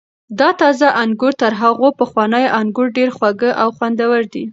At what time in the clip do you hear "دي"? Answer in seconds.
4.33-4.43